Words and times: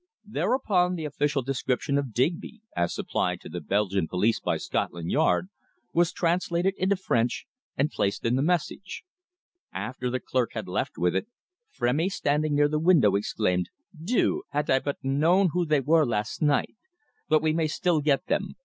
Thereupon 0.25 0.95
the 0.95 1.05
official 1.05 1.43
description 1.43 1.99
of 1.99 2.11
Digby, 2.11 2.61
as 2.75 2.91
supplied 2.91 3.39
to 3.41 3.49
the 3.49 3.61
Belgian 3.61 4.07
police 4.07 4.39
by 4.39 4.57
Scotland 4.57 5.11
Yard, 5.11 5.49
was 5.93 6.11
translated 6.11 6.73
into 6.75 6.95
French 6.95 7.45
and 7.77 7.91
placed 7.91 8.25
in 8.25 8.35
the 8.35 8.41
message. 8.41 9.03
After 9.71 10.09
the 10.09 10.19
clerk 10.19 10.53
had 10.53 10.67
left 10.67 10.97
with 10.97 11.15
it, 11.15 11.27
Frémy, 11.71 12.11
standing 12.11 12.55
near 12.55 12.67
the 12.67 12.79
window, 12.79 13.15
exclaimed: 13.15 13.69
"Dieu! 14.03 14.41
Had 14.49 14.71
I 14.71 14.79
but 14.79 14.97
known 15.03 15.49
who 15.53 15.67
they 15.67 15.81
were 15.81 16.03
last 16.03 16.41
night! 16.41 16.75
But 17.29 17.43
we 17.43 17.53
may 17.53 17.67
still 17.67 18.01
get 18.01 18.25
them. 18.25 18.55